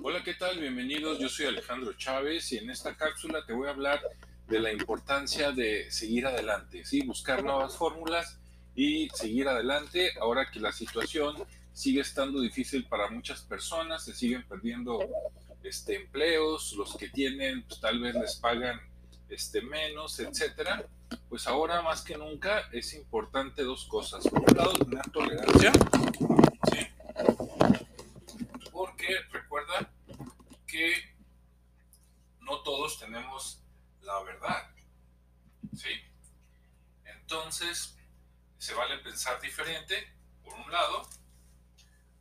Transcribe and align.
Hola, 0.00 0.22
¿qué 0.22 0.34
tal? 0.34 0.60
Bienvenidos. 0.60 1.18
Yo 1.18 1.28
soy 1.28 1.46
Alejandro 1.46 1.92
Chávez 1.94 2.52
y 2.52 2.58
en 2.58 2.70
esta 2.70 2.96
cápsula 2.96 3.44
te 3.44 3.52
voy 3.52 3.66
a 3.66 3.72
hablar 3.72 4.00
de 4.46 4.60
la 4.60 4.72
importancia 4.72 5.50
de 5.50 5.90
seguir 5.90 6.24
adelante, 6.24 6.84
¿sí? 6.84 7.04
buscar 7.04 7.42
nuevas 7.42 7.76
fórmulas 7.76 8.38
y 8.76 9.08
seguir 9.10 9.48
adelante 9.48 10.12
ahora 10.20 10.52
que 10.52 10.60
la 10.60 10.70
situación 10.70 11.36
sigue 11.72 12.00
estando 12.00 12.40
difícil 12.40 12.86
para 12.86 13.10
muchas 13.10 13.42
personas, 13.42 14.04
se 14.04 14.14
siguen 14.14 14.46
perdiendo 14.46 15.00
este, 15.64 15.96
empleos, 15.96 16.74
los 16.74 16.96
que 16.96 17.08
tienen 17.08 17.64
pues, 17.64 17.80
tal 17.80 17.98
vez 17.98 18.14
les 18.14 18.36
pagan 18.36 18.80
este, 19.28 19.62
menos, 19.62 20.20
etcétera. 20.20 20.86
Pues 21.28 21.48
ahora 21.48 21.82
más 21.82 22.02
que 22.02 22.16
nunca 22.16 22.68
es 22.72 22.94
importante 22.94 23.64
dos 23.64 23.84
cosas. 23.86 24.26
Por 24.28 24.48
un 24.48 24.56
lado, 24.56 24.72
tener 24.74 25.10
tolerancia, 25.10 25.72
¿sí? 26.70 26.86
porque 28.78 29.08
recuerda 29.32 29.90
que 30.78 31.16
no 32.38 32.62
todos 32.62 33.00
tenemos 33.00 33.60
la 34.02 34.22
verdad. 34.22 34.70
¿sí? 35.76 35.90
Entonces, 37.04 37.96
se 38.58 38.74
vale 38.74 38.98
pensar 38.98 39.40
diferente, 39.40 40.14
por 40.44 40.54
un 40.54 40.70
lado, 40.70 41.02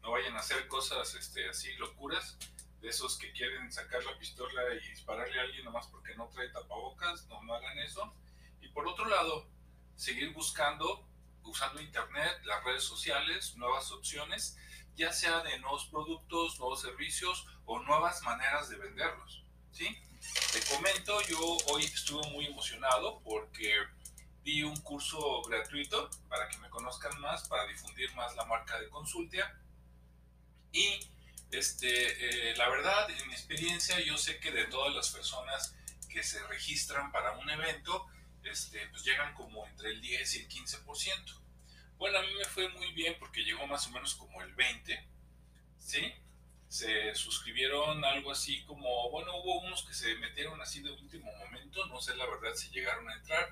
no 0.00 0.12
vayan 0.12 0.34
a 0.36 0.40
hacer 0.40 0.66
cosas 0.68 1.14
este, 1.16 1.46
así 1.50 1.70
locuras, 1.74 2.38
de 2.80 2.88
esos 2.88 3.18
que 3.18 3.30
quieren 3.32 3.70
sacar 3.70 4.02
la 4.04 4.18
pistola 4.18 4.62
y 4.74 4.88
dispararle 4.88 5.38
a 5.38 5.42
alguien 5.42 5.64
nomás 5.66 5.86
porque 5.88 6.14
no 6.14 6.28
trae 6.28 6.48
tapabocas, 6.48 7.26
no, 7.26 7.42
no 7.42 7.54
hagan 7.54 7.78
eso. 7.80 8.14
Y 8.62 8.68
por 8.68 8.88
otro 8.88 9.04
lado, 9.06 9.46
seguir 9.96 10.32
buscando, 10.32 11.06
usando 11.42 11.82
Internet, 11.82 12.40
las 12.44 12.64
redes 12.64 12.84
sociales, 12.84 13.54
nuevas 13.56 13.92
opciones, 13.92 14.56
ya 14.96 15.12
sea 15.12 15.42
de 15.42 15.58
nuevos 15.58 15.86
productos, 15.86 16.58
nuevos 16.58 16.80
servicios 16.80 17.46
o 17.66 17.78
nuevas 17.80 18.22
maneras 18.22 18.68
de 18.68 18.76
venderlos. 18.76 19.44
¿sí? 19.72 19.86
Te 20.52 20.60
comento, 20.74 21.20
yo 21.22 21.38
hoy 21.68 21.84
estuve 21.84 22.26
muy 22.30 22.46
emocionado 22.46 23.20
porque 23.22 23.72
di 24.42 24.62
un 24.62 24.76
curso 24.76 25.42
gratuito 25.42 26.08
para 26.28 26.48
que 26.48 26.58
me 26.58 26.70
conozcan 26.70 27.20
más, 27.20 27.48
para 27.48 27.66
difundir 27.66 28.12
más 28.14 28.34
la 28.36 28.44
marca 28.44 28.80
de 28.80 28.88
Consultia. 28.88 29.60
Y 30.72 31.00
este, 31.50 32.50
eh, 32.50 32.56
la 32.56 32.68
verdad, 32.68 33.10
en 33.10 33.28
mi 33.28 33.34
experiencia, 33.34 33.98
yo 34.00 34.16
sé 34.16 34.38
que 34.38 34.50
de 34.50 34.64
todas 34.66 34.94
las 34.94 35.10
personas 35.10 35.74
que 36.08 36.22
se 36.22 36.42
registran 36.46 37.12
para 37.12 37.32
un 37.32 37.50
evento, 37.50 38.06
este, 38.44 38.86
pues 38.88 39.04
llegan 39.04 39.34
como 39.34 39.66
entre 39.66 39.90
el 39.90 40.00
10 40.00 40.34
y 40.34 40.38
el 40.40 40.48
15%. 40.48 41.45
Bueno, 41.98 42.18
a 42.18 42.22
mí 42.22 42.28
me 42.36 42.44
fue 42.44 42.68
muy 42.70 42.92
bien 42.92 43.16
porque 43.18 43.42
llegó 43.42 43.66
más 43.66 43.86
o 43.86 43.90
menos 43.90 44.14
como 44.14 44.42
el 44.42 44.54
20%, 44.54 45.06
¿sí? 45.78 46.12
Se 46.68 47.14
suscribieron 47.14 48.04
algo 48.04 48.32
así 48.32 48.64
como, 48.64 49.10
bueno, 49.10 49.36
hubo 49.36 49.60
unos 49.62 49.84
que 49.84 49.94
se 49.94 50.14
metieron 50.16 50.60
así 50.60 50.82
de 50.82 50.90
último 50.90 51.32
momento, 51.36 51.86
no 51.86 52.00
sé 52.00 52.16
la 52.16 52.26
verdad 52.26 52.54
si 52.54 52.70
llegaron 52.70 53.08
a 53.08 53.14
entrar, 53.14 53.48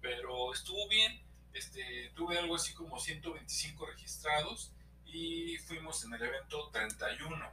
pero 0.00 0.52
estuvo 0.52 0.88
bien. 0.88 1.22
Este, 1.52 2.10
tuve 2.16 2.36
algo 2.36 2.56
así 2.56 2.74
como 2.74 2.98
125 2.98 3.86
registrados 3.86 4.72
y 5.06 5.56
fuimos 5.58 6.04
en 6.04 6.12
el 6.14 6.22
evento 6.22 6.68
31. 6.70 7.52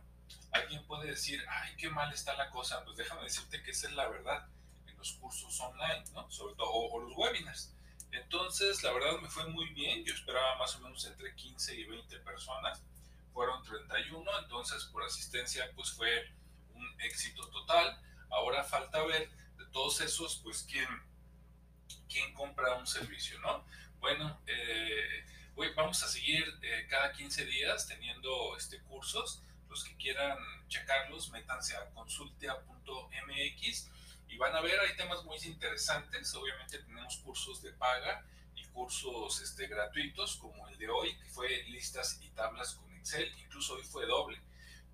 Alguien 0.51 0.85
puede 0.87 1.11
decir, 1.11 1.41
ay, 1.47 1.75
qué 1.77 1.89
mal 1.89 2.11
está 2.11 2.35
la 2.35 2.49
cosa. 2.49 2.83
Pues 2.83 2.97
déjame 2.97 3.23
decirte 3.23 3.61
que 3.61 3.71
esa 3.71 3.87
es 3.87 3.93
la 3.93 4.09
verdad 4.09 4.47
en 4.87 4.97
los 4.97 5.13
cursos 5.13 5.59
online, 5.61 6.03
¿no? 6.13 6.29
Sobre 6.31 6.55
todo, 6.55 6.69
o, 6.69 6.99
los 6.99 7.15
webinars. 7.15 7.73
Entonces, 8.51 8.83
la 8.83 8.91
verdad 8.91 9.17
me 9.21 9.29
fue 9.29 9.47
muy 9.47 9.69
bien. 9.69 10.03
Yo 10.03 10.13
esperaba 10.13 10.57
más 10.57 10.75
o 10.75 10.81
menos 10.81 11.05
entre 11.05 11.33
15 11.33 11.73
y 11.73 11.85
20 11.85 12.19
personas. 12.19 12.83
Fueron 13.33 13.63
31, 13.63 14.29
entonces 14.39 14.83
por 14.91 15.05
asistencia 15.05 15.71
pues 15.73 15.91
fue 15.91 16.29
un 16.73 16.85
éxito 16.99 17.47
total. 17.47 17.97
Ahora 18.29 18.65
falta 18.65 19.01
ver 19.05 19.29
de 19.57 19.65
todos 19.67 20.01
esos, 20.01 20.41
pues 20.43 20.67
quién, 20.69 20.85
quién 22.09 22.33
compra 22.33 22.75
un 22.75 22.85
servicio, 22.85 23.39
¿no? 23.39 23.63
Bueno, 24.01 24.41
eh, 24.45 25.25
vamos 25.77 26.03
a 26.03 26.09
seguir 26.09 26.43
eh, 26.61 26.87
cada 26.89 27.13
15 27.13 27.45
días 27.45 27.87
teniendo 27.87 28.57
este, 28.57 28.81
cursos. 28.81 29.41
Los 29.69 29.85
que 29.85 29.95
quieran 29.95 30.37
checarlos, 30.67 31.29
métanse 31.29 31.77
a 31.77 31.89
consultia.mx 31.91 33.89
y 34.27 34.37
van 34.37 34.53
a 34.53 34.59
ver, 34.59 34.77
hay 34.77 34.93
temas 34.97 35.23
muy 35.23 35.37
interesantes. 35.37 36.35
Obviamente 36.35 36.79
tenemos 36.79 37.15
cursos 37.19 37.61
de 37.61 37.71
paga 37.71 38.25
cursos 38.73 39.41
este, 39.41 39.67
gratuitos, 39.67 40.37
como 40.37 40.67
el 40.67 40.77
de 40.77 40.89
hoy, 40.89 41.15
que 41.17 41.29
fue 41.29 41.63
listas 41.69 42.19
y 42.21 42.29
tablas 42.29 42.75
con 42.75 42.91
Excel. 42.93 43.31
Incluso 43.39 43.75
hoy 43.75 43.83
fue 43.83 44.05
doble. 44.05 44.41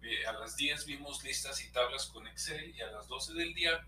Eh, 0.02 0.26
a 0.28 0.34
las 0.34 0.56
10 0.56 0.86
vimos 0.86 1.24
listas 1.24 1.64
y 1.64 1.72
tablas 1.72 2.08
con 2.08 2.28
Excel 2.28 2.76
y 2.76 2.82
a 2.82 2.92
las 2.92 3.08
12 3.08 3.34
del 3.34 3.54
día 3.54 3.86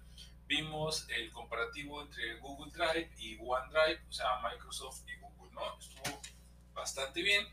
vimos 0.47 1.07
el 1.09 1.31
comparativo 1.31 2.01
entre 2.01 2.37
Google 2.39 2.71
Drive 2.71 3.11
y 3.19 3.37
OneDrive, 3.39 4.01
o 4.09 4.11
sea, 4.11 4.39
Microsoft 4.41 5.03
y 5.07 5.19
Google, 5.19 5.53
¿no? 5.53 5.77
Estuvo 5.77 6.19
bastante 6.73 7.21
bien. 7.21 7.47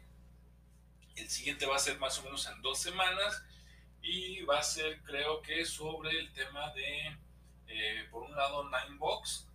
El 1.14 1.28
siguiente 1.28 1.66
va 1.66 1.76
a 1.76 1.78
ser 1.78 1.98
más 1.98 2.18
o 2.18 2.22
menos 2.22 2.46
en 2.46 2.62
dos 2.62 2.78
semanas 2.78 3.42
y 4.00 4.42
va 4.42 4.60
a 4.60 4.62
ser 4.62 5.02
creo 5.02 5.42
que 5.42 5.64
sobre 5.66 6.18
el 6.18 6.32
tema 6.32 6.72
de, 6.72 7.18
eh, 7.66 8.08
por 8.10 8.22
un 8.22 8.34
lado, 8.34 8.68
Ninebox, 8.70 9.46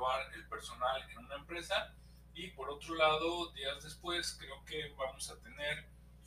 evaluar 0.00 0.34
el 0.34 0.46
personal 0.48 1.02
en 1.10 1.18
una 1.18 1.34
empresa 1.36 1.94
y 2.34 2.48
por 2.48 2.70
otro 2.70 2.94
lado, 2.94 3.52
días 3.52 3.82
después 3.82 4.36
creo 4.38 4.64
que 4.64 4.88
vamos 4.96 5.28
a 5.30 5.38
tener 5.40 5.86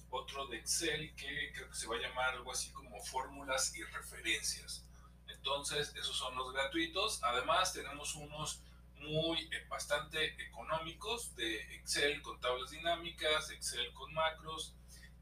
otro 0.09 0.45
de 0.47 0.57
Excel 0.57 1.15
que 1.15 1.51
creo 1.53 1.69
que 1.69 1.75
se 1.75 1.87
va 1.87 1.95
a 1.95 1.99
llamar 1.99 2.33
algo 2.35 2.51
así 2.51 2.71
como 2.71 2.99
fórmulas 3.03 3.75
y 3.75 3.83
referencias. 3.83 4.85
Entonces, 5.27 5.93
esos 5.95 6.15
son 6.15 6.35
los 6.35 6.53
gratuitos. 6.53 7.23
Además, 7.23 7.73
tenemos 7.73 8.13
unos 8.15 8.61
muy 8.99 9.39
eh, 9.51 9.65
bastante 9.67 10.39
económicos 10.45 11.35
de 11.35 11.75
Excel 11.75 12.21
con 12.21 12.39
tablas 12.39 12.69
dinámicas, 12.69 13.49
Excel 13.49 13.91
con 13.93 14.13
macros, 14.13 14.75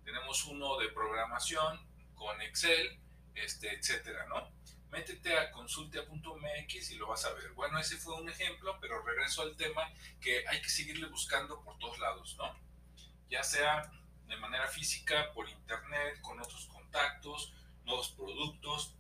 tenemos 0.04 0.46
uno 0.46 0.78
de 0.78 0.90
programación 0.90 1.80
con 2.16 2.42
Excel, 2.42 3.00
este, 3.34 3.74
etcétera, 3.74 4.26
¿no? 4.28 4.52
Métete 4.92 5.38
a 5.38 5.52
consulta.mx 5.52 6.92
y 6.92 6.96
lo 6.96 7.08
vas 7.08 7.24
a 7.26 7.34
ver. 7.34 7.52
Bueno, 7.54 7.80
ese 7.80 7.98
fue 7.98 8.14
un 8.16 8.30
ejemplo, 8.30 8.78
pero 8.82 9.02
regreso 9.02 9.42
al 9.42 9.56
tema 9.56 9.90
que 10.20 10.46
hay 10.48 10.62
que 10.62 10.70
seguirle 10.70 11.08
buscando 11.08 11.62
por 11.64 11.78
todos 11.80 11.98
lados, 12.00 12.36
¿no? 12.38 12.54
Ya 13.30 13.42
sea 13.42 13.90
de 14.28 14.36
manera 14.38 14.68
física, 14.68 15.32
por 15.34 15.50
internet, 15.50 16.20
con 16.22 16.40
otros 16.42 16.66
contactos, 16.68 17.54
nuevos 17.86 18.12
productos. 18.12 18.96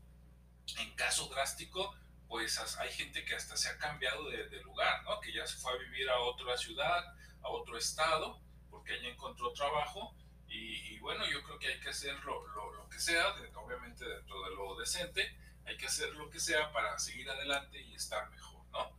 En 0.78 0.96
caso 0.96 1.28
drástico, 1.28 1.94
pues 2.32 2.58
hay 2.80 2.90
gente 2.94 3.26
que 3.26 3.36
hasta 3.36 3.58
se 3.58 3.68
ha 3.68 3.78
cambiado 3.78 4.30
de, 4.30 4.62
lugar, 4.62 5.04
¿no? 5.04 5.20
Que 5.20 5.34
ya 5.34 5.46
se 5.46 5.58
fue 5.58 5.74
a 5.74 5.76
vivir 5.76 6.10
a 6.10 6.18
otra 6.20 6.58
ciudad, 6.58 7.04
a 7.42 7.50
otro 7.50 7.78
estado, 7.78 8.40
porque 8.70 8.94
allí 8.94 9.08
encontró 9.08 9.52
trabajo. 9.52 10.16
Y, 10.48 10.98
bueno, 11.00 11.26
yo 11.30 11.44
creo 11.44 11.60
que 11.60 11.68
hay 11.68 11.80
que 11.82 11.90
hacer 11.90 12.14
lo, 12.24 12.48
lo, 12.48 12.88
que 12.90 13.00
sea, 13.00 13.36
obviamente 13.56 14.06
dentro 14.06 14.44
de 14.44 14.56
lo 14.56 14.78
decente, 14.78 15.38
hay 15.72 15.78
que 15.78 15.88
hacer 15.88 16.14
lo 16.16 16.30
que 16.30 16.40
sea 16.40 16.72
para 16.74 17.00
seguir 17.00 17.30
adelante 17.30 17.82
y 17.82 17.96
estar 17.96 18.30
mejor, 18.30 18.66
¿no? 18.72 18.92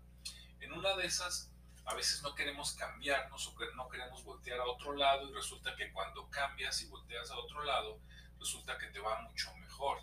En 0.61 0.73
una 0.73 0.97
de 0.97 1.05
esas, 1.05 1.51
a 1.85 1.95
veces 1.95 2.23
no 2.23 2.35
queremos 2.35 2.73
cambiarnos 2.73 3.47
o 3.47 3.55
no 3.77 3.89
queremos 3.91 4.25
voltear 4.25 4.59
a 4.59 4.65
otro 4.65 4.95
lado 4.95 5.29
y 5.29 5.35
resulta 5.35 5.77
que 5.77 5.93
cuando 5.93 6.31
cambias 6.31 6.81
y 6.81 6.87
volteas 6.87 7.31
a 7.31 7.37
otro 7.37 7.63
lado, 7.63 8.01
resulta 8.39 8.79
que 8.79 8.87
te 8.87 9.01
va 9.01 9.21
mucho 9.21 9.55
mejor. 9.57 9.99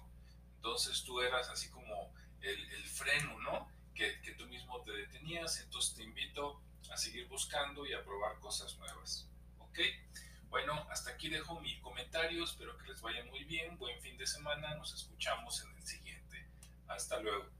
Entonces 0.57 1.03
tú 1.03 1.21
eras 1.21 1.49
así 1.49 1.69
como 1.71 2.13
el, 2.41 2.87
freno, 2.87 3.39
¿no? 3.39 3.67
Que, 3.95 4.21
que, 4.21 4.33
tú 4.33 4.45
mismo 4.45 4.81
te 4.83 4.91
detenías. 4.91 5.59
Entonces 5.61 5.95
te 5.95 6.03
invito 6.03 6.61
a 6.91 6.97
seguir 6.97 7.27
buscando 7.27 7.85
y 7.87 7.93
a 7.93 8.03
probar 8.03 8.39
cosas 8.39 8.77
nuevas. 8.77 9.27
¿Ok? 9.57 9.79
Bueno, 10.49 10.85
hasta 10.91 11.11
aquí 11.11 11.29
dejo 11.29 11.59
mi 11.61 11.79
comentario. 11.79 12.43
Espero 12.43 12.77
que 12.77 12.89
les 12.89 13.01
vaya 13.01 13.23
muy 13.25 13.43
bien. 13.45 13.77
Buen 13.77 13.99
fin 14.01 14.17
de 14.17 14.27
semana. 14.27 14.75
Nos 14.75 14.93
escuchamos 14.93 15.63
en 15.63 15.75
el 15.75 15.83
siguiente. 15.83 16.18
Hasta 16.89 17.21
luego. 17.21 17.58